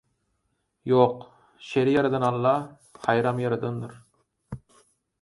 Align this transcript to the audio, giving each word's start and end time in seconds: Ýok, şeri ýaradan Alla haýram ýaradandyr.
Ýok, 0.91 1.19
şeri 1.67 1.95
ýaradan 1.97 2.27
Alla 2.31 2.57
haýram 3.07 3.45
ýaradandyr. 3.47 3.99